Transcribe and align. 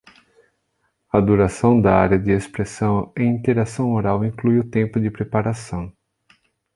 A 1.11 1.19
duração 1.21 1.79
da 1.79 1.93
Área 1.95 2.17
de 2.17 2.31
Expressão 2.31 3.13
e 3.15 3.21
Interação 3.21 3.91
Oral 3.93 4.25
inclui 4.25 4.57
o 4.57 4.67
tempo 4.67 4.99
de 4.99 5.11
preparação. 5.11 5.95